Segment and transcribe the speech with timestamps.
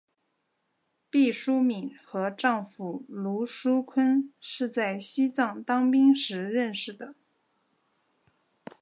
[1.11, 7.13] 毕淑敏和丈夫芦书坤是在西藏当兵时认识的。